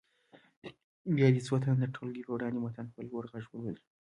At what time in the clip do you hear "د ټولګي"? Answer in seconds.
1.81-2.21